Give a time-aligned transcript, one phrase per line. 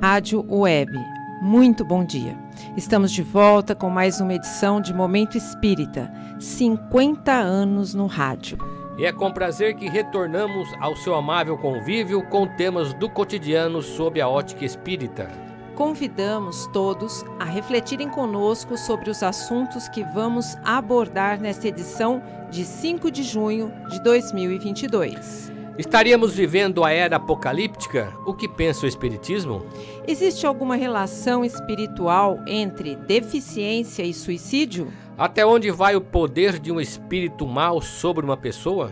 [0.00, 0.92] Rádio Web.
[1.40, 2.36] Muito bom dia.
[2.76, 6.12] Estamos de volta com mais uma edição de Momento Espírita.
[6.38, 8.58] 50 anos no rádio.
[8.98, 14.20] E é com prazer que retornamos ao seu amável convívio com temas do cotidiano sob
[14.20, 15.28] a ótica espírita.
[15.74, 23.10] Convidamos todos a refletirem conosco sobre os assuntos que vamos abordar nesta edição de 5
[23.10, 25.55] de junho de 2022.
[25.78, 28.10] Estaríamos vivendo a era apocalíptica?
[28.24, 29.66] O que pensa o Espiritismo?
[30.08, 34.90] Existe alguma relação espiritual entre deficiência e suicídio?
[35.18, 38.90] Até onde vai o poder de um espírito mau sobre uma pessoa?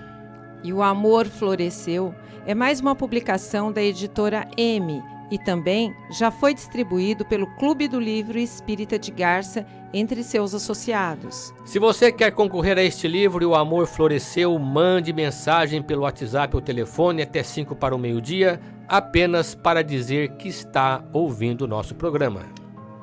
[0.65, 2.12] E o Amor Floresceu
[2.45, 8.00] é mais uma publicação da editora M e também já foi distribuído pelo Clube do
[8.00, 11.55] Livro Espírita de Garça entre seus associados.
[11.64, 16.55] Se você quer concorrer a este livro e o amor floresceu, mande mensagem pelo WhatsApp
[16.55, 21.95] ou telefone até 5 para o meio-dia, apenas para dizer que está ouvindo o nosso
[21.95, 22.42] programa.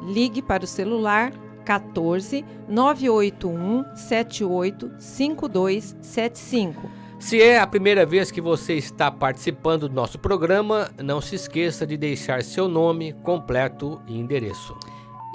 [0.01, 1.31] Ligue para o celular
[1.65, 10.19] 14 981 78 5275 se é a primeira vez que você está participando do nosso
[10.19, 14.78] programa, não se esqueça de deixar seu nome completo e endereço.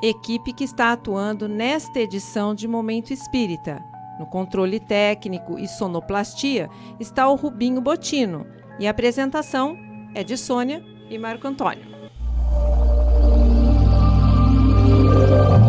[0.03, 3.83] Equipe que está atuando nesta edição de Momento Espírita.
[4.19, 6.69] No controle técnico e sonoplastia
[7.01, 8.47] está o Rubinho Botino
[8.79, 9.77] e a apresentação
[10.15, 11.91] é de Sônia e Marco Antônio.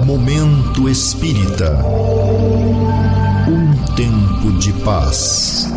[0.06, 1.79] Momento Espírita.
[3.47, 5.68] Um tempo de paz.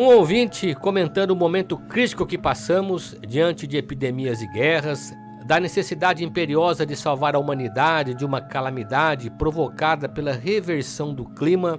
[0.00, 6.24] Um ouvinte comentando o momento crítico que passamos diante de epidemias e guerras, da necessidade
[6.24, 11.78] imperiosa de salvar a humanidade de uma calamidade provocada pela reversão do clima,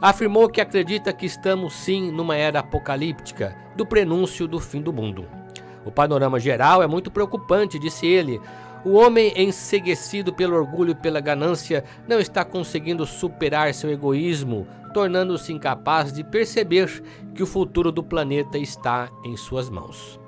[0.00, 5.28] afirmou que acredita que estamos sim numa era apocalíptica, do prenúncio do fim do mundo.
[5.84, 8.40] O panorama geral é muito preocupante, disse ele.
[8.84, 15.52] O homem enseguecido pelo orgulho e pela ganância não está conseguindo superar seu egoísmo, tornando-se
[15.52, 17.02] incapaz de perceber
[17.34, 20.20] que o futuro do planeta está em suas mãos.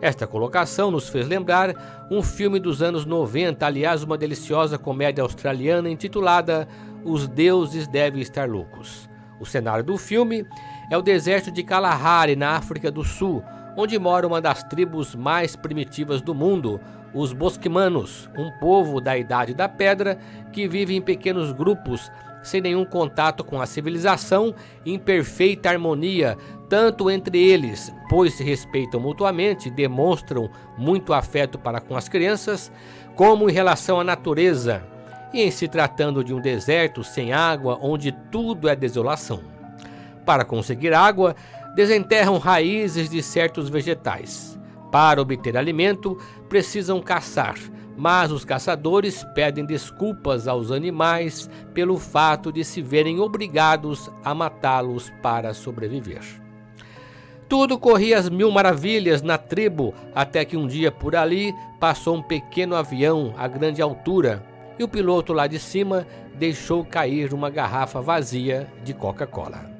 [0.00, 5.88] Esta colocação nos fez lembrar um filme dos anos 90, aliás, uma deliciosa comédia australiana
[5.88, 6.68] intitulada
[7.02, 9.08] Os Deuses Devem Estar Loucos.
[9.40, 10.46] O cenário do filme
[10.90, 13.42] é o deserto de Kalahari, na África do Sul,
[13.76, 16.80] onde mora uma das tribos mais primitivas do mundo,
[17.14, 20.18] os Bosquimanos, um povo da Idade da Pedra
[20.52, 22.10] que vive em pequenos grupos
[22.44, 24.54] sem nenhum contato com a civilização,
[24.86, 26.38] em perfeita harmonia,
[26.68, 32.70] tanto entre eles, pois se respeitam mutuamente, demonstram muito afeto para com as crianças,
[33.16, 34.84] como em relação à natureza,
[35.32, 39.40] e em se tratando de um deserto sem água, onde tudo é desolação.
[40.24, 41.34] Para conseguir água,
[41.74, 44.58] desenterram raízes de certos vegetais.
[44.92, 46.16] Para obter alimento,
[46.48, 47.56] precisam caçar,
[47.96, 55.12] mas os caçadores pedem desculpas aos animais pelo fato de se verem obrigados a matá-los
[55.22, 56.22] para sobreviver.
[57.48, 62.22] Tudo corria às mil maravilhas na tribo, até que um dia por ali passou um
[62.22, 64.42] pequeno avião a grande altura
[64.78, 69.70] e o piloto lá de cima deixou cair uma garrafa vazia de Coca-Cola.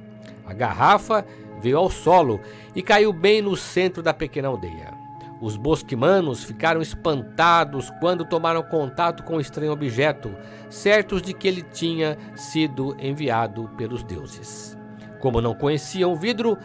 [0.47, 1.25] A garrafa
[1.61, 2.39] veio ao solo
[2.77, 5.04] e caiu bem no centro da pequena aldeia.
[5.45, 10.35] Os bosquimanos ficaram espantados quando tomaram contato com o estranho objeto,
[10.71, 14.75] certos de que ele tinha sido enviado pelos deuses.
[15.21, 16.57] Como não conheciam o vidro,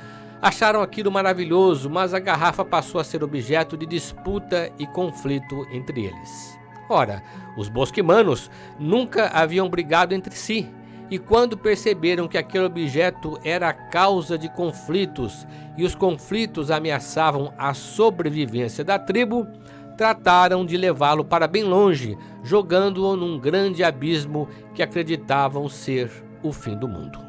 [0.42, 6.06] acharam aquilo maravilhoso, mas a garrafa passou a ser objeto de disputa e conflito entre
[6.06, 6.58] eles.
[6.90, 7.22] Ora,
[7.58, 8.50] os bosquimanos
[8.80, 10.74] nunca haviam brigado entre si,
[11.12, 15.48] e quando perceberam que aquele objeto era a causa de conflitos
[15.78, 19.48] e os conflitos ameaçavam a sobrevivência da tribo,
[19.98, 26.12] trataram de levá-lo para bem longe, jogando-o num grande abismo que acreditavam ser
[26.44, 27.20] o fim do mundo.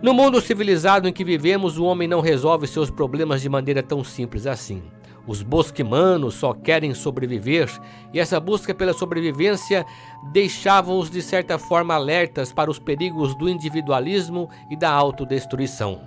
[0.00, 4.04] No mundo civilizado em que vivemos, o homem não resolve seus problemas de maneira tão
[4.04, 4.82] simples assim.
[5.26, 7.68] Os bosquimanos só querem sobreviver
[8.12, 9.84] e essa busca pela sobrevivência
[10.32, 16.00] deixava-os de certa forma alertas para os perigos do individualismo e da autodestruição.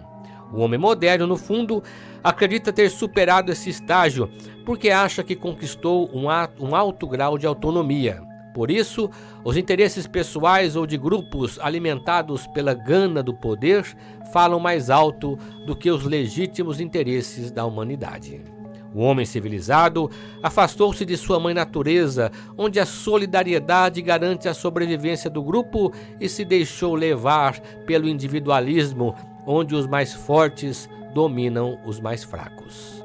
[0.54, 1.84] O homem moderno, no fundo,
[2.24, 4.30] acredita ter superado esse estágio
[4.66, 6.26] porque acha que conquistou um,
[6.60, 8.22] um alto grau de autonomia.
[8.54, 9.10] Por isso,
[9.44, 13.86] os interesses pessoais ou de grupos alimentados pela gana do poder
[14.34, 18.59] falam mais alto do que os legítimos interesses da humanidade.
[18.94, 20.10] O homem civilizado
[20.42, 26.44] afastou-se de sua mãe natureza, onde a solidariedade garante a sobrevivência do grupo, e se
[26.44, 29.16] deixou levar pelo individualismo,
[29.46, 33.04] onde os mais fortes dominam os mais fracos.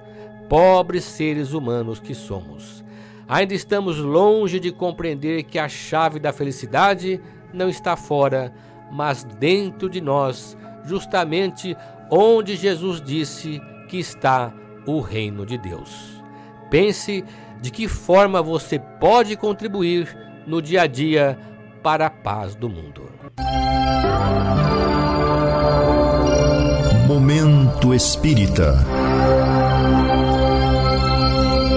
[0.48, 2.84] Pobres seres humanos que somos.
[3.26, 7.20] Ainda estamos longe de compreender que a chave da felicidade
[7.52, 8.52] não está fora,
[8.92, 11.76] mas dentro de nós, justamente
[12.10, 14.52] onde Jesus disse que está
[14.86, 16.22] o reino de Deus.
[16.70, 17.24] Pense
[17.60, 20.16] de que forma você pode contribuir
[20.46, 21.38] no dia a dia
[21.82, 23.04] para a paz do mundo.
[27.06, 28.74] Momento Espírita.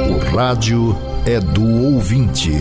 [0.10, 0.96] O rádio
[1.26, 2.52] é do ouvinte.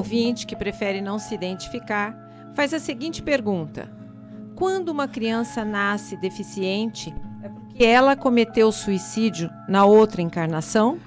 [0.00, 2.16] Ouvinte que prefere não se identificar
[2.54, 3.90] faz a seguinte pergunta:
[4.56, 10.98] Quando uma criança nasce deficiente, é porque ela cometeu suicídio na outra encarnação?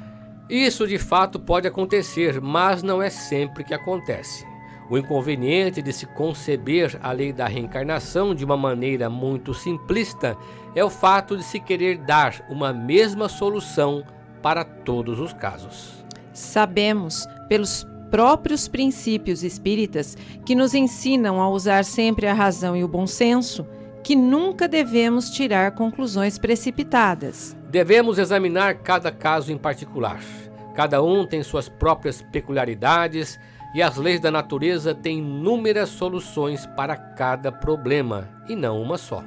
[0.48, 4.46] Isso de fato pode acontecer, mas não é sempre que acontece.
[4.90, 10.38] O inconveniente de se conceber a lei da reencarnação de uma maneira muito simplista
[10.76, 14.04] é o fato de se querer dar uma mesma solução
[14.42, 16.04] para todos os casos.
[16.34, 20.16] Sabemos, pelos próprios princípios espíritas
[20.46, 23.66] que nos ensinam a usar sempre a razão e o bom senso,
[24.04, 27.58] que nunca devemos tirar conclusões precipitadas.
[27.72, 30.20] Devemos examinar cada caso em particular.
[30.76, 33.40] Cada um tem suas próprias peculiaridades
[33.74, 39.24] e as leis da natureza têm inúmeras soluções para cada problema e não uma só.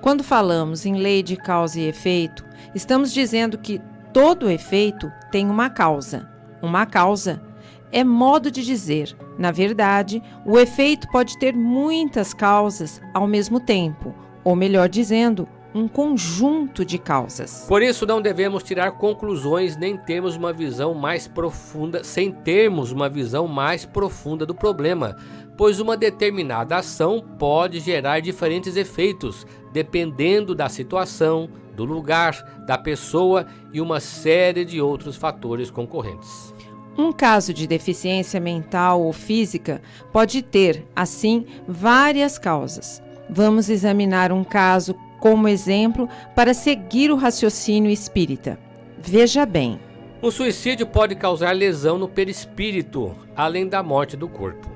[0.00, 2.42] Quando falamos em lei de causa e efeito,
[2.74, 3.82] estamos dizendo que
[4.14, 6.26] todo efeito tem uma causa.
[6.62, 7.46] Uma causa
[7.92, 9.16] é modo de dizer.
[9.38, 14.14] Na verdade, o efeito pode ter muitas causas ao mesmo tempo,
[14.44, 17.64] ou melhor dizendo, um conjunto de causas.
[17.68, 23.08] Por isso não devemos tirar conclusões nem termos uma visão mais profunda, sem termos uma
[23.08, 25.16] visão mais profunda do problema,
[25.56, 33.46] pois uma determinada ação pode gerar diferentes efeitos, dependendo da situação, do lugar, da pessoa
[33.72, 36.52] e uma série de outros fatores concorrentes.
[37.00, 39.80] Um caso de deficiência mental ou física
[40.12, 43.00] pode ter, assim, várias causas.
[43.30, 48.58] Vamos examinar um caso como exemplo para seguir o raciocínio espírita.
[48.98, 49.78] Veja bem.
[50.20, 54.68] Um suicídio pode causar lesão no perispírito, além da morte do corpo.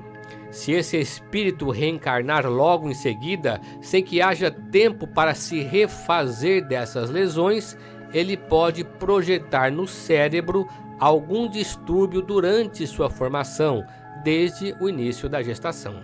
[0.49, 7.09] Se esse espírito reencarnar logo em seguida, sem que haja tempo para se refazer dessas
[7.09, 7.75] lesões,
[8.13, 10.69] ele pode projetar no cérebro
[11.07, 13.83] algum distúrbio durante sua formação,
[14.23, 15.95] desde o início da gestação.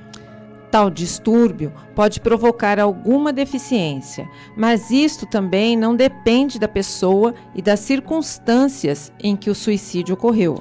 [0.70, 7.80] Tal distúrbio pode provocar alguma deficiência, mas isto também não depende da pessoa e das
[7.80, 10.60] circunstâncias em que o suicídio ocorreu.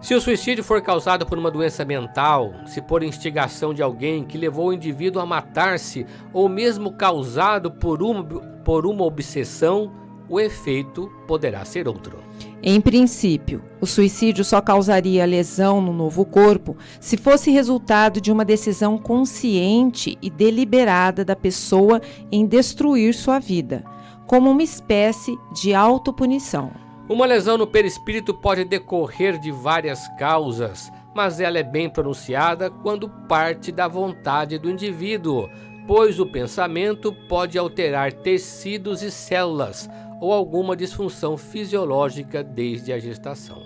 [0.00, 4.36] Se o suicídio for causado por uma doença mental, se por instigação de alguém que
[4.36, 8.24] levou o indivíduo a matar-se, ou mesmo causado por uma,
[8.64, 9.92] por uma obsessão,
[10.28, 12.18] o efeito poderá ser outro.
[12.62, 18.44] Em princípio, o suicídio só causaria lesão no novo corpo se fosse resultado de uma
[18.44, 22.00] decisão consciente e deliberada da pessoa
[22.32, 23.84] em destruir sua vida,
[24.26, 26.72] como uma espécie de autopunição.
[27.06, 33.10] Uma lesão no perispírito pode decorrer de várias causas, mas ela é bem pronunciada quando
[33.28, 35.50] parte da vontade do indivíduo,
[35.86, 39.86] pois o pensamento pode alterar tecidos e células
[40.20, 43.62] ou alguma disfunção fisiológica desde a gestação.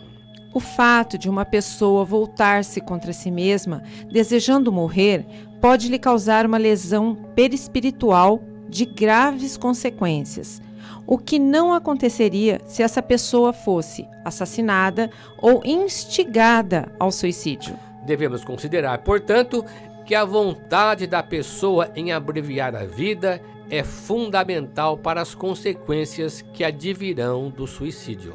[0.52, 5.26] O fato de uma pessoa voltar-se contra si mesma, desejando morrer,
[5.60, 10.62] pode lhe causar uma lesão perispiritual de graves consequências,
[11.06, 17.76] o que não aconteceria se essa pessoa fosse assassinada ou instigada ao suicídio.
[18.04, 19.64] Devemos considerar, portanto,
[20.04, 26.64] que a vontade da pessoa em abreviar a vida é fundamental para as consequências que
[26.64, 28.34] advirão do suicídio.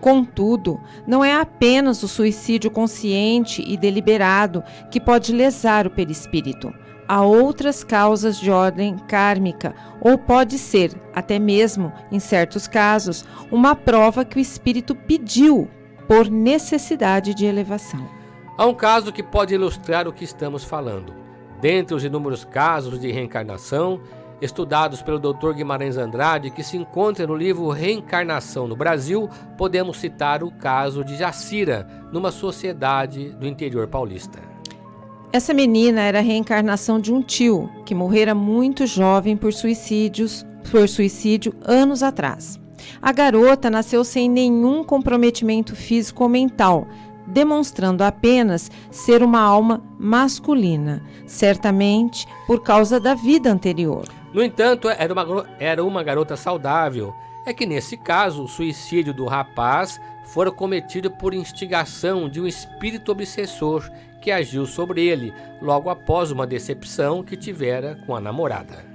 [0.00, 6.74] Contudo, não é apenas o suicídio consciente e deliberado que pode lesar o perispírito.
[7.06, 13.76] Há outras causas de ordem kármica, ou pode ser, até mesmo, em certos casos, uma
[13.76, 15.68] prova que o espírito pediu
[16.08, 18.08] por necessidade de elevação.
[18.58, 21.14] Há um caso que pode ilustrar o que estamos falando.
[21.60, 24.00] Dentre os inúmeros casos de reencarnação,
[24.42, 25.52] estudados pelo Dr.
[25.54, 31.16] Guimarães Andrade, que se encontra no livro Reencarnação no Brasil, podemos citar o caso de
[31.16, 34.40] Jacira, numa sociedade do interior paulista.
[35.32, 40.88] Essa menina era a reencarnação de um tio que morrera muito jovem por suicídios, por
[40.88, 42.60] suicídio anos atrás.
[43.00, 46.86] A garota nasceu sem nenhum comprometimento físico ou mental,
[47.26, 54.04] demonstrando apenas ser uma alma masculina, certamente por causa da vida anterior.
[54.32, 57.14] No entanto, era uma, era uma garota saudável.
[57.44, 63.12] É que nesse caso, o suicídio do rapaz fora cometido por instigação de um espírito
[63.12, 68.92] obsessor que agiu sobre ele logo após uma decepção que tivera com a namorada.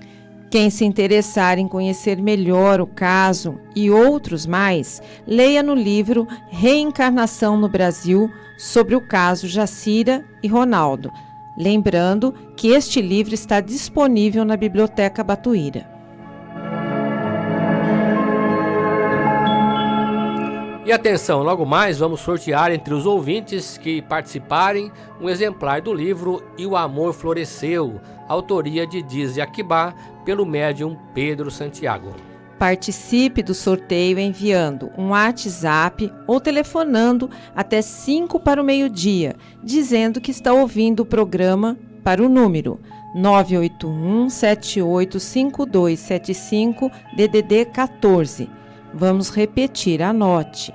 [0.50, 7.58] Quem se interessar em conhecer melhor o caso e outros mais, leia no livro Reencarnação
[7.58, 11.12] no Brasil sobre o caso Jacira e Ronaldo,
[11.58, 15.90] Lembrando que este livro está disponível na Biblioteca Batuíra.
[20.86, 26.44] E atenção, logo mais vamos sortear entre os ouvintes que participarem um exemplar do livro
[26.58, 32.14] E o Amor Floresceu, autoria de Diz Aquibá, pelo médium Pedro Santiago.
[32.60, 40.32] Participe do sorteio enviando um WhatsApp ou telefonando até 5 para o meio-dia, dizendo que
[40.32, 42.80] está ouvindo o programa para o número
[43.14, 48.50] 981 785275 DDD 14.
[48.94, 50.74] Vamos repetir, anote.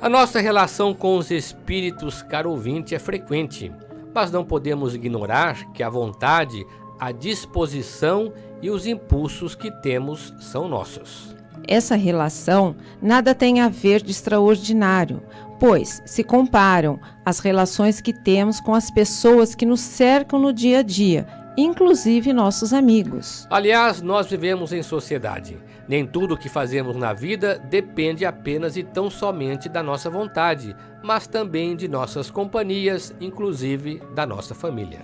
[0.00, 3.72] A nossa relação com os espíritos, caro ouvinte, é frequente,
[4.14, 6.64] mas não podemos ignorar que a vontade,
[6.98, 11.36] a disposição e os impulsos que temos são nossos.
[11.66, 15.20] Essa relação nada tem a ver de extraordinário,
[15.58, 20.78] pois se comparam as relações que temos com as pessoas que nos cercam no dia
[20.78, 23.46] a dia, inclusive nossos amigos.
[23.50, 25.58] Aliás, nós vivemos em sociedade.
[25.88, 30.76] Nem tudo o que fazemos na vida depende apenas e tão somente da nossa vontade,
[31.02, 35.00] mas também de nossas companhias, inclusive da nossa família.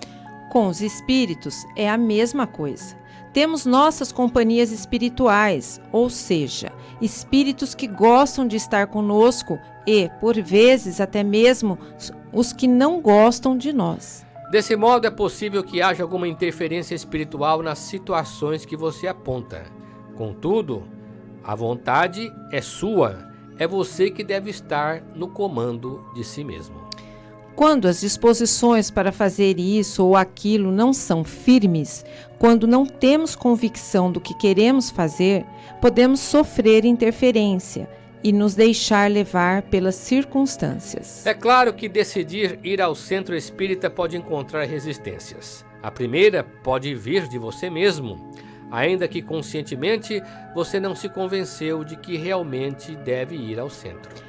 [0.51, 2.95] Com os espíritos é a mesma coisa.
[3.35, 11.01] Temos nossas companhias espirituais, ou seja, espíritos que gostam de estar conosco e, por vezes,
[11.01, 11.77] até mesmo
[12.31, 14.25] os que não gostam de nós.
[14.49, 19.65] Desse modo, é possível que haja alguma interferência espiritual nas situações que você aponta.
[20.15, 20.83] Contudo,
[21.43, 26.84] a vontade é sua, é você que deve estar no comando de si mesmo.
[27.55, 32.03] Quando as disposições para fazer isso ou aquilo não são firmes,
[32.37, 35.45] quando não temos convicção do que queremos fazer,
[35.79, 37.89] podemos sofrer interferência
[38.21, 41.25] e nos deixar levar pelas circunstâncias.
[41.25, 45.63] É claro que decidir ir ao centro espírita pode encontrar resistências.
[45.81, 48.33] A primeira pode vir de você mesmo.
[48.71, 50.21] ainda que conscientemente
[50.53, 54.24] você não se convenceu de que realmente deve ir ao centro.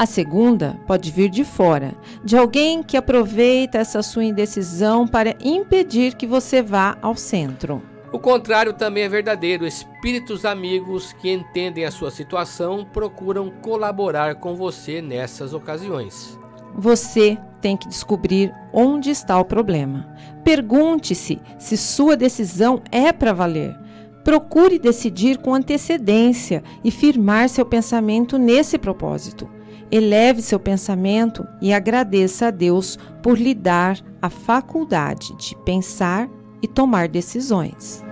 [0.00, 1.92] A segunda pode vir de fora,
[2.24, 7.82] de alguém que aproveita essa sua indecisão para impedir que você vá ao centro.
[8.10, 9.66] O contrário também é verdadeiro.
[9.66, 16.38] Espíritos amigos que entendem a sua situação procuram colaborar com você nessas ocasiões.
[16.74, 20.08] Você tem que descobrir onde está o problema.
[20.42, 23.78] Pergunte-se se sua decisão é para valer.
[24.24, 29.59] Procure decidir com antecedência e firmar seu pensamento nesse propósito.
[29.92, 36.28] Eleve seu pensamento e agradeça a Deus por lhe dar a faculdade de pensar
[36.62, 38.04] e tomar decisões.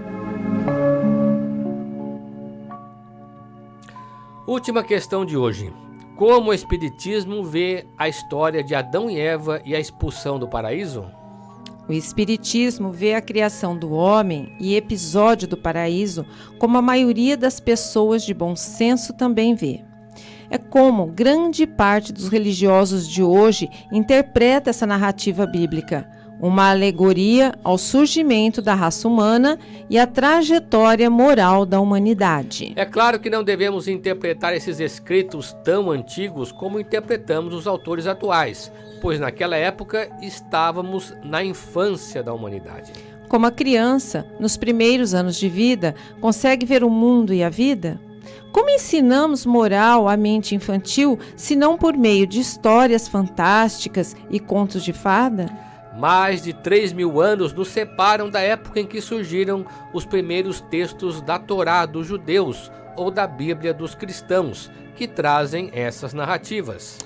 [4.44, 5.72] Última questão de hoje.
[6.16, 11.06] Como o Espiritismo vê a história de Adão e Eva e a expulsão do paraíso?
[11.88, 16.26] O Espiritismo vê a criação do homem e episódio do paraíso
[16.58, 19.87] como a maioria das pessoas de bom senso também vê.
[20.50, 26.08] É como grande parte dos religiosos de hoje interpreta essa narrativa bíblica
[26.40, 29.58] uma alegoria ao surgimento da raça humana
[29.90, 32.72] e à trajetória moral da humanidade.
[32.76, 38.72] É claro que não devemos interpretar esses escritos tão antigos como interpretamos os autores atuais,
[39.00, 42.92] pois naquela época estávamos na infância da humanidade.
[43.28, 48.00] Como a criança, nos primeiros anos de vida, consegue ver o mundo e a vida?
[48.52, 54.82] Como ensinamos moral à mente infantil se não por meio de histórias fantásticas e contos
[54.82, 55.46] de fada?
[55.98, 61.20] Mais de 3 mil anos nos separam da época em que surgiram os primeiros textos
[61.20, 66.98] da Torá dos judeus ou da Bíblia dos cristãos, que trazem essas narrativas.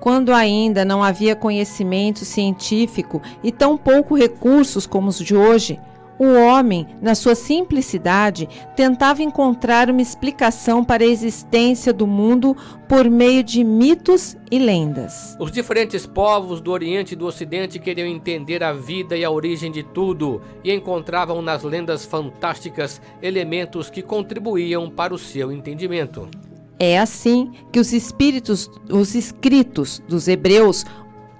[0.00, 5.78] Quando ainda não havia conhecimento científico e tão pouco recursos como os de hoje,
[6.18, 12.56] o homem, na sua simplicidade, tentava encontrar uma explicação para a existência do mundo
[12.88, 15.36] por meio de mitos e lendas.
[15.38, 19.70] Os diferentes povos do Oriente e do Ocidente queriam entender a vida e a origem
[19.70, 26.28] de tudo e encontravam nas lendas fantásticas elementos que contribuíam para o seu entendimento.
[26.78, 30.84] É assim que os espíritos, os escritos dos hebreus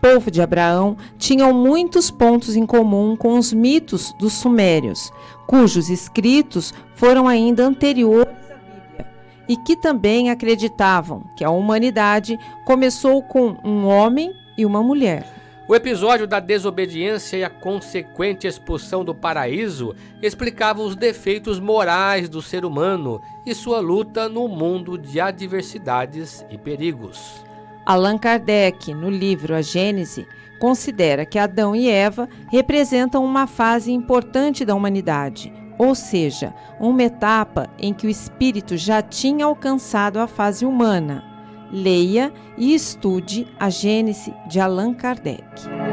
[0.00, 5.10] povo de Abraão tinham muitos pontos em comum com os mitos dos sumérios,
[5.46, 9.06] cujos escritos foram ainda anteriores à Bíblia,
[9.48, 15.36] e que também acreditavam que a humanidade começou com um homem e uma mulher.
[15.68, 22.40] O episódio da desobediência e a consequente expulsão do paraíso explicava os defeitos morais do
[22.40, 27.44] ser humano e sua luta no mundo de adversidades e perigos.
[27.86, 30.26] Allan Kardec, no livro A Gênese,
[30.58, 37.70] considera que Adão e Eva representam uma fase importante da humanidade, ou seja, uma etapa
[37.78, 41.22] em que o espírito já tinha alcançado a fase humana.
[41.70, 45.85] Leia e estude a Gênese de Allan Kardec.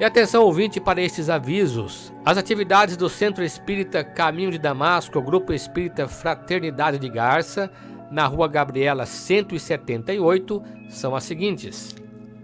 [0.00, 2.10] E atenção ouvinte para estes avisos.
[2.24, 7.70] As atividades do Centro Espírita Caminho de Damasco, Grupo Espírita Fraternidade de Garça,
[8.10, 11.94] na Rua Gabriela 178, são as seguintes: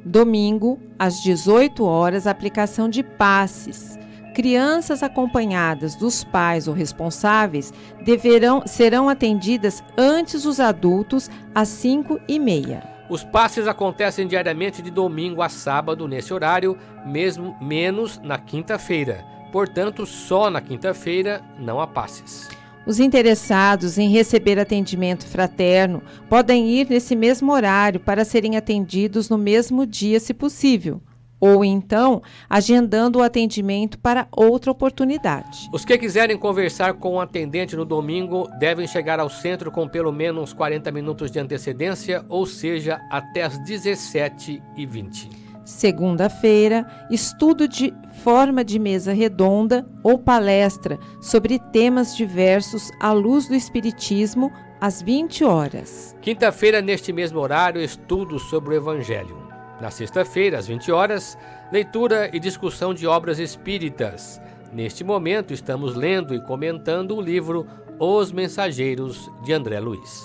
[0.04, 3.98] Domingo, às 18 horas, aplicação de passes.
[4.34, 7.72] Crianças acompanhadas dos pais ou responsáveis
[8.04, 12.95] deverão serão atendidas antes dos adultos às 5 e meia.
[13.08, 19.24] Os passes acontecem diariamente de domingo a sábado nesse horário, mesmo menos na quinta-feira.
[19.52, 22.48] Portanto, só na quinta-feira não há passes.
[22.84, 29.38] Os interessados em receber atendimento fraterno podem ir nesse mesmo horário para serem atendidos no
[29.38, 31.00] mesmo dia, se possível
[31.40, 35.68] ou então agendando o atendimento para outra oportunidade.
[35.72, 40.12] Os que quiserem conversar com o atendente no domingo devem chegar ao centro com pelo
[40.12, 45.46] menos 40 minutos de antecedência, ou seja, até às 17h20.
[45.64, 53.54] Segunda-feira, estudo de forma de mesa redonda ou palestra sobre temas diversos à luz do
[53.54, 56.14] Espiritismo, às 20 horas.
[56.22, 59.45] Quinta-feira, neste mesmo horário, estudo sobre o Evangelho.
[59.80, 61.36] Na sexta-feira, às 20 horas,
[61.70, 64.40] leitura e discussão de obras espíritas.
[64.72, 67.66] Neste momento, estamos lendo e comentando o livro
[67.98, 70.24] Os Mensageiros de André Luiz.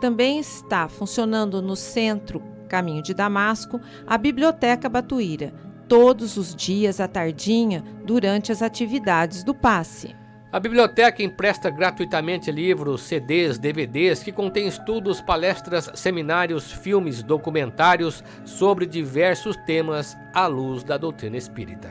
[0.00, 5.52] Também está funcionando no centro Caminho de Damasco a Biblioteca Batuíra,
[5.88, 10.14] todos os dias à tardinha durante as atividades do passe.
[10.52, 18.84] A biblioteca empresta gratuitamente livros, CDs, DVDs que contêm estudos, palestras, seminários, filmes, documentários sobre
[18.84, 21.90] diversos temas à luz da doutrina espírita.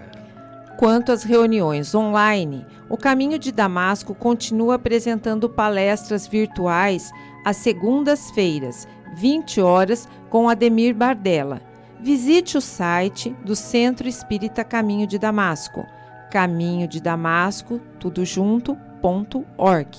[0.77, 7.11] Quanto às reuniões online, o Caminho de Damasco continua apresentando palestras virtuais
[7.43, 11.63] às segundas-feiras, 20 horas, com Ademir Bardella.
[11.99, 15.83] Visite o site do Centro Espírita Caminho de Damasco,
[16.31, 19.89] caminho de Damasco, tudo junto.org.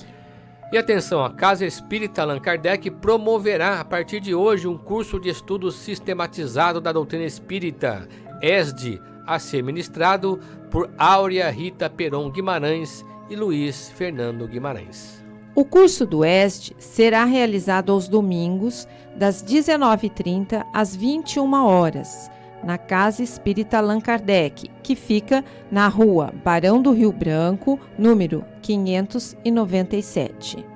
[0.71, 5.29] E atenção, a Casa Espírita Allan Kardec promoverá a partir de hoje um curso de
[5.29, 8.07] estudo sistematizado da doutrina espírita,
[8.41, 10.39] ESD, a ser ministrado
[10.71, 15.23] por Áurea Rita Peron Guimarães e Luiz Fernando Guimarães.
[15.55, 22.31] O curso do ESD será realizado aos domingos, das 19h30 às 21 horas,
[22.63, 30.73] na Casa Espírita Allan Kardec, que fica na rua Barão do Rio Branco, número 597.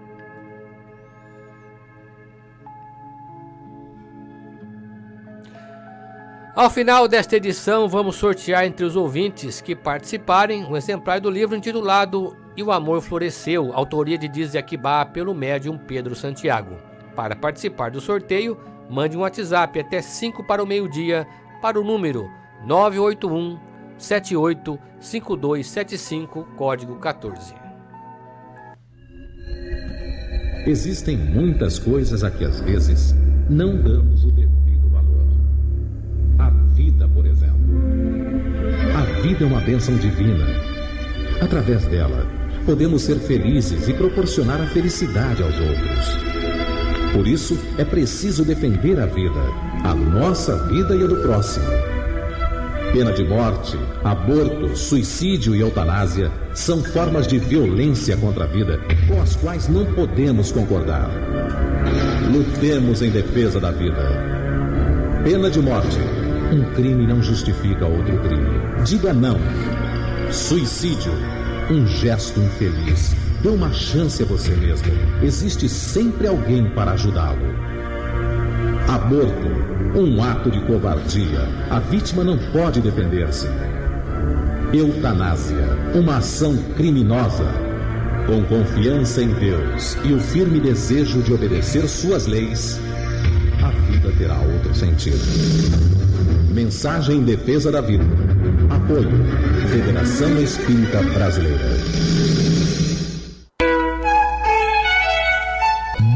[6.58, 11.56] Ao final desta edição, vamos sortear entre os ouvintes que participarem um exemplar do livro
[11.56, 16.78] intitulado E o Amor Floresceu, autoria de Diz Aquibá, pelo médium Pedro Santiago.
[17.16, 18.58] Para participar do sorteio,
[18.90, 21.28] mande um WhatsApp até 5 para o meio-dia
[21.62, 22.30] para o número
[22.66, 23.60] 981
[23.98, 27.54] 78 5275, código 14.
[30.66, 33.16] Existem muitas coisas a que às vezes
[33.50, 35.26] não damos o devido valor.
[36.40, 37.58] A vida, por exemplo.
[38.96, 40.46] A vida é uma bênção divina.
[41.42, 42.26] Através dela,
[42.66, 46.37] podemos ser felizes e proporcionar a felicidade aos outros.
[47.18, 49.42] Por isso, é preciso defender a vida,
[49.84, 51.66] a nossa vida e a do próximo.
[52.94, 59.20] Pena de morte, aborto, suicídio e eutanásia são formas de violência contra a vida com
[59.20, 61.10] as quais não podemos concordar.
[62.32, 65.24] Lutemos em defesa da vida.
[65.24, 65.98] Pena de morte.
[66.54, 68.60] Um crime não justifica outro crime.
[68.86, 69.40] Diga não.
[70.32, 71.14] Suicídio.
[71.72, 73.27] Um gesto infeliz.
[73.42, 74.88] Dê uma chance a você mesmo.
[75.22, 77.46] Existe sempre alguém para ajudá-lo.
[78.88, 79.58] Aborto
[79.96, 81.48] um ato de covardia.
[81.70, 83.48] A vítima não pode defender-se.
[84.74, 85.66] Eutanásia.
[85.96, 87.48] Uma ação criminosa.
[88.26, 92.78] Com confiança em Deus e o firme desejo de obedecer suas leis,
[93.64, 95.18] a vida terá outro sentido.
[96.54, 98.04] Mensagem em defesa da vida.
[98.70, 99.10] Apoio.
[99.70, 101.57] Federação Espírita Brasileira.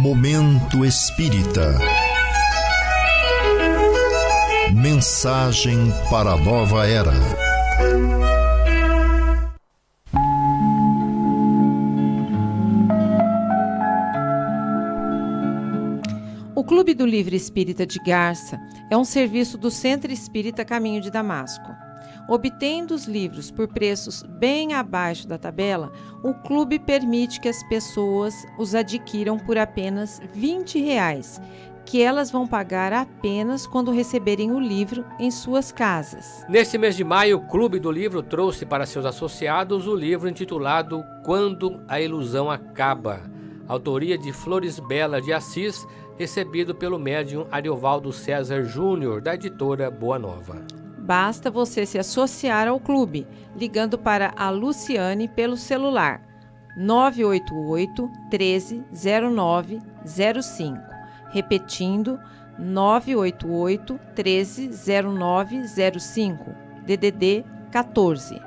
[0.01, 1.77] Momento Espírita.
[4.73, 5.77] Mensagem
[6.09, 7.11] para a nova era.
[16.55, 18.59] O Clube do Livre Espírita de Garça
[18.89, 21.90] é um serviço do Centro Espírita Caminho de Damasco.
[22.31, 25.91] Obtendo os livros por preços bem abaixo da tabela,
[26.23, 31.41] o clube permite que as pessoas os adquiram por apenas 20 reais
[31.85, 36.45] que elas vão pagar apenas quando receberem o livro em suas casas.
[36.47, 41.03] Neste mês de maio, o Clube do Livro trouxe para seus associados o livro intitulado
[41.25, 43.23] Quando a Ilusão Acaba,
[43.67, 45.85] autoria de Flores Bela de Assis,
[46.17, 50.80] recebido pelo médium Ariovaldo César Júnior, da editora Boa Nova.
[51.01, 56.21] Basta você se associar ao clube, ligando para a Luciane pelo celular
[56.77, 60.91] 988 13 05
[61.31, 62.19] repetindo
[62.59, 68.39] 988 130905, DDD 14.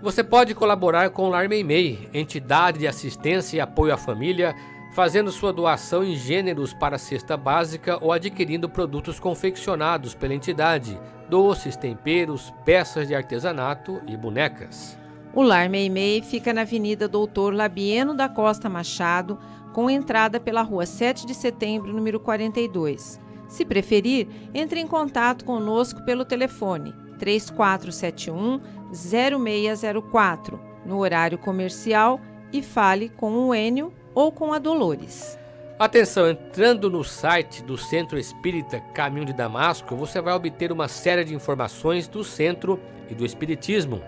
[0.00, 4.54] Você pode colaborar com o Lar Meimei, entidade de assistência e apoio à família,
[4.92, 10.98] fazendo sua doação em gêneros para a cesta básica ou adquirindo produtos confeccionados pela entidade,
[11.28, 14.98] doces, temperos, peças de artesanato e bonecas.
[15.34, 19.38] O Lar Meimei fica na Avenida Doutor Labieno da Costa Machado,
[19.72, 23.20] com entrada pela rua 7 de setembro, número 42.
[23.46, 28.60] Se preferir, entre em contato conosco pelo telefone 3471
[28.92, 32.20] 0604 no horário comercial
[32.52, 35.38] e fale com o Enio ou com a Dolores.
[35.78, 41.22] Atenção, entrando no site do Centro Espírita Caminho de Damasco, você vai obter uma série
[41.22, 44.02] de informações do centro e do Espiritismo.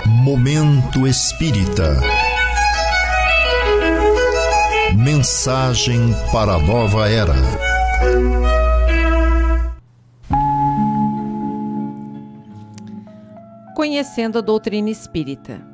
[0.06, 1.98] Momento Espírita.
[4.94, 5.98] Mensagem
[6.30, 7.34] para a nova era.
[13.74, 15.66] Conhecendo a doutrina espírita.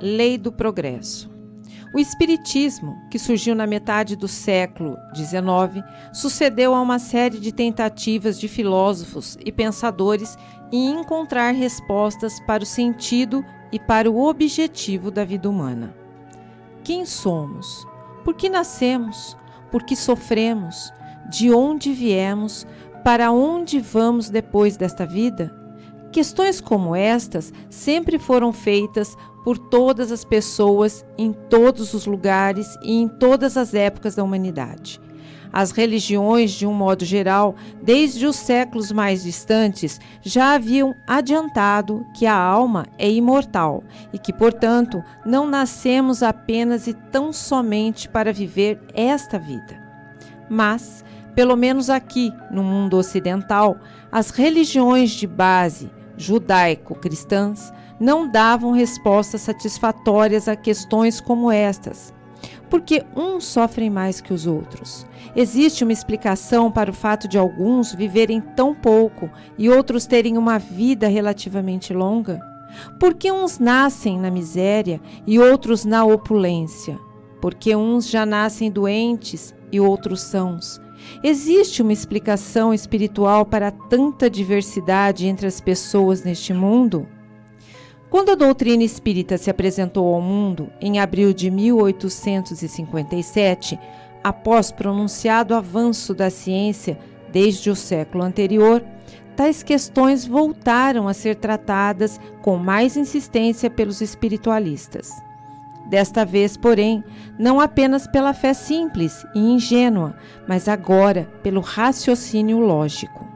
[0.00, 1.30] Lei do progresso.
[1.94, 8.40] O Espiritismo, que surgiu na metade do século XIX, sucedeu a uma série de tentativas
[8.40, 10.36] de filósofos e pensadores
[10.72, 13.44] em encontrar respostas para o sentido
[13.74, 15.92] e para o objetivo da vida humana.
[16.84, 17.84] Quem somos?
[18.24, 19.36] Por que nascemos?
[19.68, 20.92] Por que sofremos?
[21.28, 22.64] De onde viemos?
[23.02, 25.52] Para onde vamos depois desta vida?
[26.12, 32.92] Questões como estas sempre foram feitas por todas as pessoas, em todos os lugares e
[32.92, 35.00] em todas as épocas da humanidade.
[35.52, 42.26] As religiões, de um modo geral, desde os séculos mais distantes, já haviam adiantado que
[42.26, 48.80] a alma é imortal e que, portanto, não nascemos apenas e tão somente para viver
[48.92, 49.80] esta vida.
[50.48, 53.76] Mas, pelo menos aqui no mundo ocidental,
[54.10, 62.12] as religiões de base judaico-cristãs não davam respostas satisfatórias a questões como estas.
[62.68, 65.06] Porque uns sofrem mais que os outros?
[65.36, 70.58] Existe uma explicação para o fato de alguns viverem tão pouco e outros terem uma
[70.58, 72.40] vida relativamente longa?
[73.00, 76.98] Por que uns nascem na miséria e outros na opulência?
[77.40, 80.80] Porque uns já nascem doentes e outros sãos.
[81.22, 87.06] Existe uma explicação espiritual para tanta diversidade entre as pessoas neste mundo?
[88.08, 93.76] Quando a doutrina espírita se apresentou ao mundo em abril de 1857,
[94.24, 96.98] após pronunciado avanço da ciência
[97.30, 98.82] desde o século anterior,
[99.36, 105.10] tais questões voltaram a ser tratadas com mais insistência pelos espiritualistas.
[105.86, 107.04] Desta vez, porém,
[107.38, 110.16] não apenas pela fé simples e ingênua,
[110.48, 113.28] mas agora pelo raciocínio lógico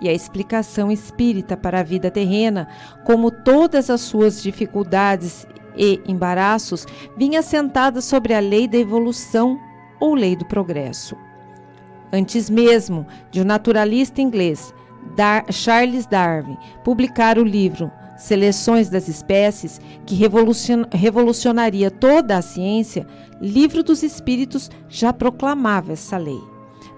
[0.00, 2.68] e a explicação espírita para a vida terrena,
[3.04, 9.58] como todas as suas dificuldades e embaraços, vinha sentada sobre a lei da evolução
[10.00, 11.16] ou lei do progresso.
[12.12, 14.74] Antes mesmo de o um naturalista inglês
[15.14, 23.06] Dar Charles Darwin publicar o livro Seleções das Espécies, que revolucion revolucionaria toda a ciência,
[23.40, 26.50] Livro dos Espíritos já proclamava essa lei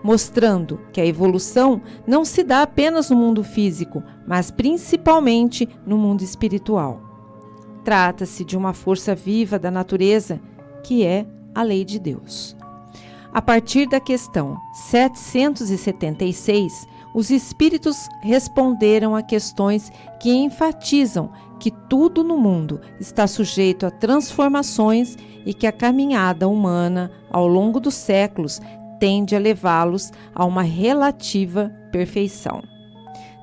[0.03, 6.23] mostrando que a evolução não se dá apenas no mundo físico, mas principalmente no mundo
[6.23, 7.01] espiritual.
[7.85, 10.41] Trata-se de uma força viva da natureza
[10.83, 12.57] que é a lei de Deus.
[13.33, 19.91] A partir da questão 776, os espíritos responderam a questões
[20.21, 25.17] que enfatizam que tudo no mundo está sujeito a transformações
[25.47, 28.61] e que a caminhada humana, ao longo dos séculos,
[29.01, 32.63] tende a levá-los a uma relativa perfeição.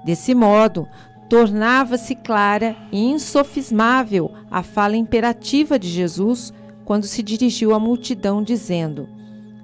[0.05, 0.87] Desse modo,
[1.27, 6.53] tornava-se clara e insofismável a fala imperativa de Jesus
[6.85, 9.17] quando se dirigiu à multidão, dizendo: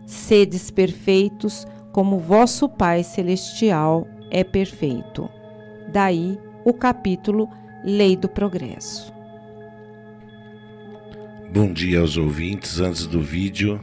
[0.06, 5.30] Sedes perfeitos, como vosso Pai Celestial é perfeito.
[5.92, 7.50] Daí o capítulo
[7.84, 9.14] Lei do Progresso.
[11.54, 12.80] Bom dia aos ouvintes.
[12.80, 13.80] Antes do vídeo,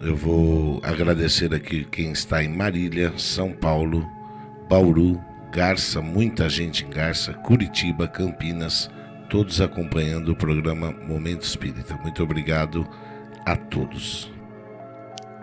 [0.00, 4.06] eu vou agradecer aqui quem está em Marília, São Paulo,
[4.68, 5.20] Bauru,
[5.52, 8.90] Garça, muita gente em Garça, Curitiba, Campinas,
[9.28, 11.98] todos acompanhando o programa Momento Espírita.
[12.02, 12.86] Muito obrigado
[13.44, 14.35] a todos.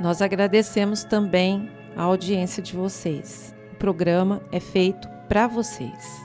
[0.03, 3.55] Nós agradecemos também a audiência de vocês.
[3.71, 6.22] O programa é feito para vocês.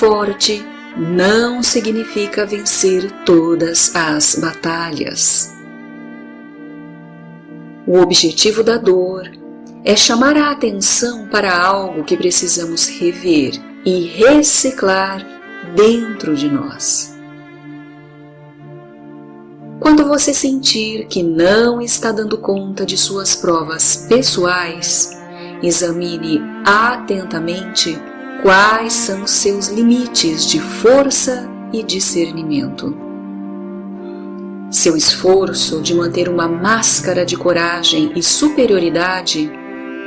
[0.00, 0.64] Forte
[0.96, 5.54] não significa vencer todas as batalhas.
[7.86, 9.30] O objetivo da dor
[9.84, 13.52] é chamar a atenção para algo que precisamos rever
[13.84, 15.22] e reciclar
[15.76, 17.14] dentro de nós.
[19.78, 25.10] Quando você sentir que não está dando conta de suas provas pessoais,
[25.62, 27.98] examine atentamente
[28.42, 32.96] quais são seus limites de força e discernimento.
[34.70, 39.50] Seu esforço de manter uma máscara de coragem e superioridade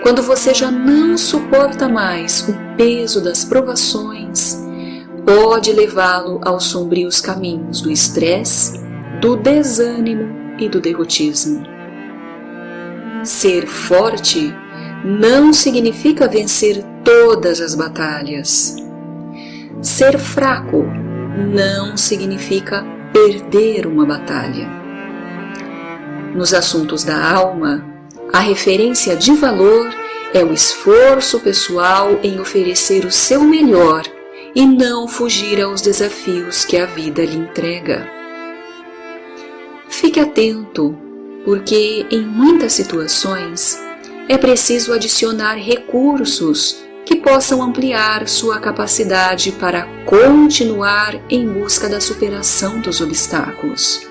[0.01, 4.61] quando você já não suporta mais o peso das provações,
[5.25, 8.81] pode levá-lo aos sombrios caminhos do estresse,
[9.21, 11.63] do desânimo e do derrotismo.
[13.23, 14.53] Ser forte
[15.05, 18.75] não significa vencer todas as batalhas.
[19.81, 20.85] Ser fraco
[21.53, 24.67] não significa perder uma batalha.
[26.33, 27.85] Nos assuntos da alma,
[28.31, 29.89] a referência de valor
[30.33, 34.03] é o esforço pessoal em oferecer o seu melhor
[34.55, 38.07] e não fugir aos desafios que a vida lhe entrega.
[39.89, 40.97] Fique atento,
[41.45, 43.79] porque em muitas situações
[44.27, 52.79] é preciso adicionar recursos que possam ampliar sua capacidade para continuar em busca da superação
[52.79, 54.07] dos obstáculos.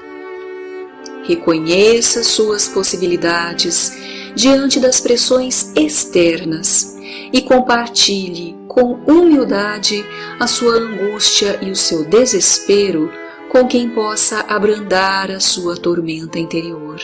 [1.25, 3.93] Reconheça suas possibilidades
[4.35, 6.97] diante das pressões externas
[7.33, 10.05] e compartilhe com humildade
[10.41, 13.11] a sua angústia e o seu desespero
[13.51, 17.01] com quem possa abrandar a sua tormenta interior.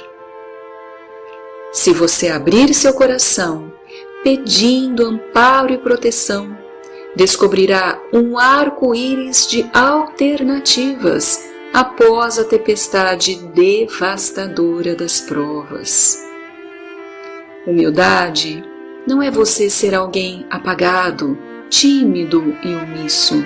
[1.73, 3.71] Se você abrir seu coração
[4.23, 6.57] pedindo amparo e proteção,
[7.15, 16.25] descobrirá um arco-íris de alternativas após a tempestade devastadora das provas.
[17.67, 18.65] Humildade
[19.07, 23.45] não é você ser alguém apagado, tímido e omisso.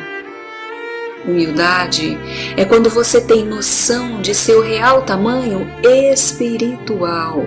[1.24, 2.18] Humildade
[2.56, 7.44] é quando você tem noção de seu real tamanho espiritual,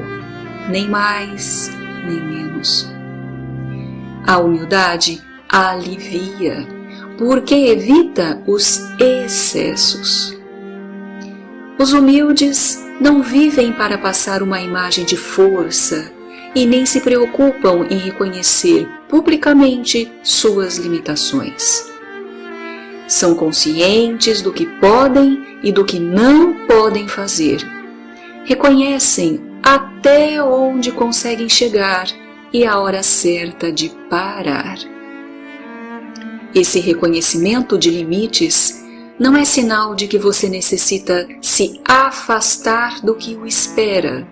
[0.69, 1.69] nem mais
[2.05, 2.94] nem menos.
[4.27, 6.67] A humildade alivia,
[7.15, 10.35] porque evita os excessos.
[11.77, 16.11] Os humildes não vivem para passar uma imagem de força
[16.55, 21.85] e nem se preocupam em reconhecer publicamente suas limitações.
[23.07, 27.59] São conscientes do que podem e do que não podem fazer.
[28.43, 32.07] Reconhecem até onde conseguem chegar
[32.53, 34.77] e a hora certa de parar.
[36.53, 38.83] Esse reconhecimento de limites
[39.19, 44.27] não é sinal de que você necessita se afastar do que o espera,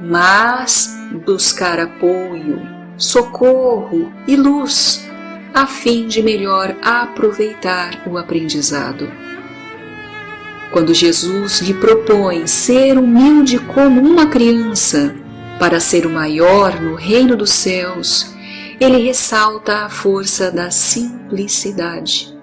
[0.00, 0.92] mas
[1.24, 2.60] buscar apoio,
[2.96, 5.08] socorro e luz,
[5.54, 9.08] a fim de melhor aproveitar o aprendizado.
[10.72, 15.14] Quando Jesus lhe propõe ser humilde como uma criança
[15.62, 18.34] para ser o maior no reino dos céus,
[18.80, 22.36] ele ressalta a força da simplicidade.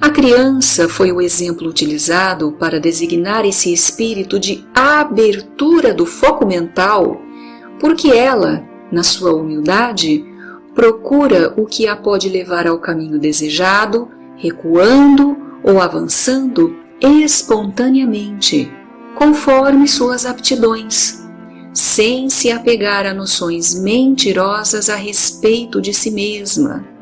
[0.00, 7.20] A criança foi o exemplo utilizado para designar esse espírito de abertura do foco mental,
[7.78, 10.24] porque ela, na sua humildade,
[10.74, 18.72] procura o que a pode levar ao caminho desejado, recuando ou avançando espontaneamente,
[19.14, 21.21] conforme suas aptidões,
[21.72, 26.92] sem se apegar a noções mentirosas a respeito de si mesma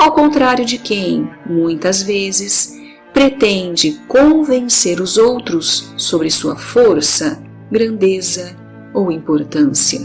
[0.00, 2.74] ao contrário de quem, muitas vezes,
[3.12, 7.38] pretende convencer os outros sobre sua força,
[7.70, 8.56] grandeza
[8.94, 10.00] ou importância.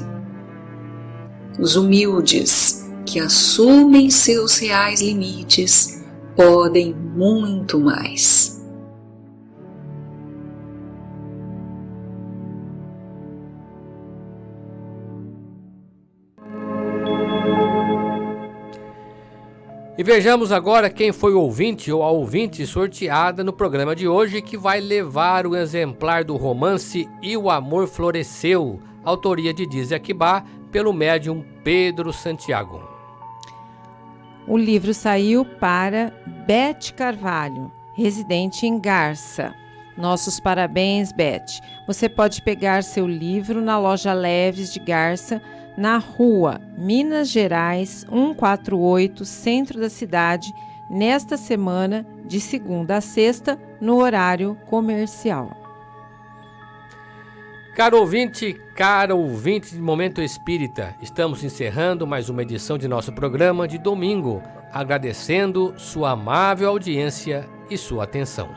[1.57, 6.03] Os humildes, que assumem seus reais limites,
[6.35, 8.54] podem muito mais.
[19.97, 24.41] E vejamos agora quem foi o ouvinte ou a ouvinte sorteada no programa de hoje
[24.41, 30.43] que vai levar o exemplar do romance E o Amor Floresceu, autoria de Dizzy Akibá,
[30.69, 32.83] pelo médium Pedro Santiago.
[34.45, 36.11] O livro saiu para
[36.45, 39.55] Beth Carvalho, residente em Garça.
[39.97, 41.45] Nossos parabéns, Beth.
[41.87, 45.41] Você pode pegar seu livro na loja Leves de Garça
[45.77, 50.53] na rua Minas Gerais 148, centro da cidade,
[50.89, 55.65] nesta semana, de segunda a sexta, no horário comercial.
[57.75, 63.67] Caro ouvinte, caro ouvinte de Momento Espírita, estamos encerrando mais uma edição de nosso programa
[63.67, 68.49] de domingo, agradecendo sua amável audiência e sua atenção.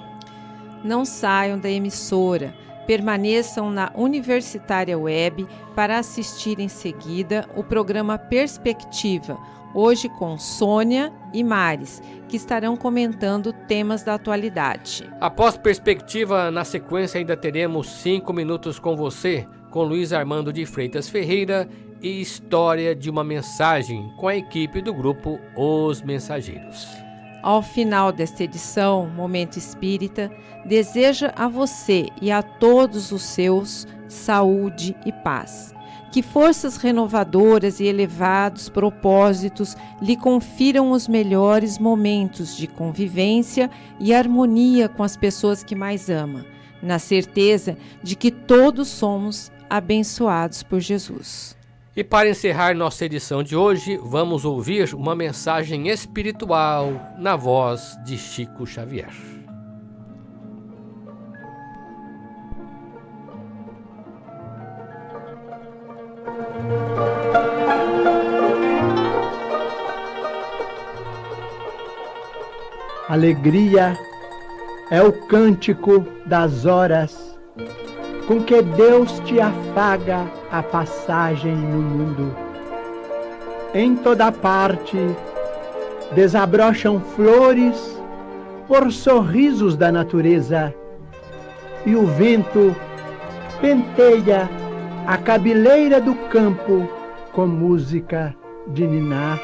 [0.85, 2.55] Não saiam da emissora,
[2.89, 9.39] permaneçam na Universitária Web para assistir em seguida o programa Perspectiva
[9.75, 15.07] hoje com Sônia e Mares, que estarão comentando temas da atualidade.
[15.21, 21.11] Após perspectiva, na sequência ainda teremos cinco minutos com você, com Luiz Armando de Freitas
[21.11, 21.69] Ferreira
[22.01, 27.08] e História de uma Mensagem, com a equipe do grupo Os Mensageiros.
[27.43, 30.31] Ao final desta edição, Momento Espírita
[30.65, 35.75] deseja a você e a todos os seus saúde e paz
[36.11, 43.71] que forças renovadoras e elevados propósitos lhe confiram os melhores momentos de convivência
[44.01, 46.47] e harmonia com as pessoas que mais ama,
[46.83, 51.58] na certeza de que todos somos abençoados por Jesus.
[51.97, 58.17] E para encerrar nossa edição de hoje, vamos ouvir uma mensagem espiritual na voz de
[58.17, 59.13] Chico Xavier.
[73.09, 73.99] Alegria
[74.91, 77.39] é o cântico das horas
[78.27, 82.35] com que Deus te afaga a passagem no mundo.
[83.75, 84.97] Em toda parte
[86.13, 88.01] desabrocham flores
[88.67, 90.75] por sorrisos da natureza
[91.85, 92.75] e o vento
[93.61, 94.49] penteia
[95.07, 96.89] a cabeleira do campo
[97.33, 98.35] com música
[98.69, 99.41] de ninar.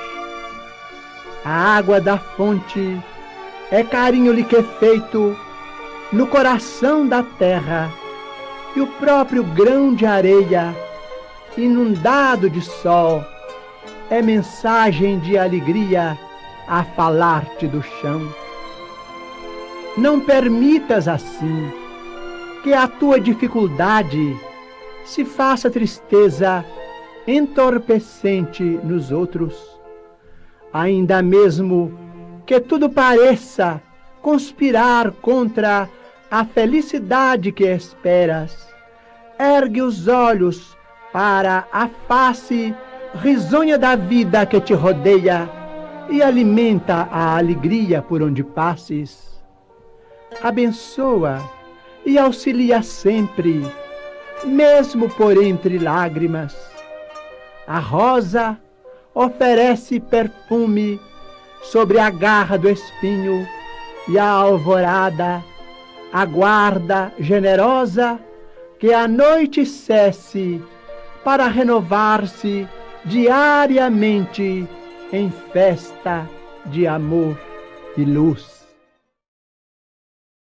[1.44, 3.00] A água da fonte
[3.70, 4.62] é carinho-lhe que é
[6.12, 7.90] no coração da terra,
[8.76, 10.74] e o próprio grão de areia,
[11.56, 13.24] inundado de sol,
[14.10, 16.18] é mensagem de alegria
[16.66, 18.28] a falar-te do chão.
[19.96, 21.70] Não permitas assim
[22.62, 24.36] que a tua dificuldade
[25.04, 26.64] se faça tristeza
[27.26, 29.54] entorpecente nos outros,
[30.72, 31.96] ainda mesmo
[32.44, 33.80] que tudo pareça
[34.20, 35.88] conspirar contra
[36.30, 38.74] a felicidade que esperas.
[39.38, 40.76] Ergue os olhos
[41.14, 42.74] para a face
[43.22, 45.48] risonha da vida que te rodeia
[46.10, 49.40] e alimenta a alegria por onde passes.
[50.42, 51.40] Abençoa
[52.04, 53.64] e auxilia sempre,
[54.42, 56.56] mesmo por entre lágrimas.
[57.64, 58.58] A rosa
[59.14, 61.00] oferece perfume
[61.62, 63.46] sobre a garra do espinho
[64.08, 65.44] e a alvorada
[66.12, 68.18] aguarda generosa
[68.80, 70.60] que a noite cesse
[71.24, 72.68] para renovar-se
[73.04, 74.68] diariamente
[75.12, 76.28] em festa
[76.66, 77.38] de amor
[77.96, 78.53] e luz.